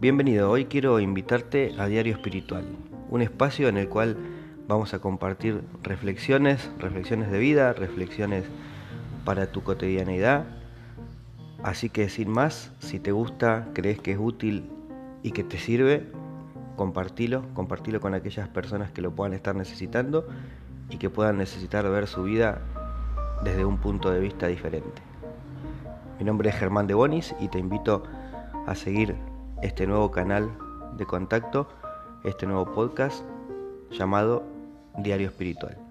Bienvenido, 0.00 0.50
hoy 0.50 0.64
quiero 0.64 0.98
invitarte 0.98 1.74
a 1.76 1.84
Diario 1.84 2.14
Espiritual, 2.14 2.64
un 3.10 3.20
espacio 3.20 3.68
en 3.68 3.76
el 3.76 3.90
cual 3.90 4.16
vamos 4.66 4.94
a 4.94 4.98
compartir 4.98 5.60
reflexiones, 5.82 6.70
reflexiones 6.78 7.30
de 7.30 7.38
vida, 7.38 7.74
reflexiones 7.74 8.46
para 9.26 9.52
tu 9.52 9.62
cotidianidad. 9.62 10.46
Así 11.62 11.90
que 11.90 12.08
sin 12.08 12.30
más, 12.30 12.72
si 12.78 12.98
te 12.98 13.12
gusta, 13.12 13.68
crees 13.74 14.00
que 14.00 14.12
es 14.12 14.18
útil 14.18 14.70
y 15.22 15.32
que 15.32 15.44
te 15.44 15.58
sirve, 15.58 16.06
compartilo, 16.76 17.44
compartilo 17.52 18.00
con 18.00 18.14
aquellas 18.14 18.48
personas 18.48 18.90
que 18.92 19.02
lo 19.02 19.14
puedan 19.14 19.34
estar 19.34 19.54
necesitando 19.54 20.26
y 20.88 20.96
que 20.96 21.10
puedan 21.10 21.36
necesitar 21.36 21.86
ver 21.90 22.06
su 22.06 22.22
vida 22.22 22.62
desde 23.44 23.66
un 23.66 23.76
punto 23.76 24.10
de 24.10 24.20
vista 24.20 24.46
diferente. 24.46 25.02
Mi 26.18 26.24
nombre 26.24 26.48
es 26.48 26.56
Germán 26.56 26.86
de 26.86 26.94
Bonis 26.94 27.34
y 27.38 27.48
te 27.48 27.58
invito 27.58 28.02
a 28.66 28.74
seguir 28.74 29.14
este 29.62 29.86
nuevo 29.86 30.10
canal 30.10 30.56
de 30.96 31.06
contacto, 31.06 31.68
este 32.24 32.46
nuevo 32.46 32.72
podcast 32.72 33.24
llamado 33.90 34.42
Diario 34.98 35.28
Espiritual. 35.28 35.89